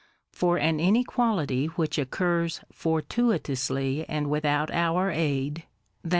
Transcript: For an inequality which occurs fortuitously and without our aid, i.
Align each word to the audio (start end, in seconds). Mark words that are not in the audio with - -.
For 0.31 0.57
an 0.57 0.79
inequality 0.79 1.67
which 1.67 1.99
occurs 1.99 2.61
fortuitously 2.71 4.03
and 4.09 4.31
without 4.31 4.71
our 4.71 5.11
aid, 5.11 5.65
i. 6.03 6.09